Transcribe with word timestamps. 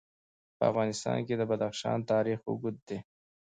په 0.57 0.63
افغانستان 0.71 1.17
کې 1.27 1.35
د 1.37 1.43
بدخشان 1.51 1.97
تاریخ 2.11 2.39
اوږد 2.49 2.75
دی. 2.87 2.99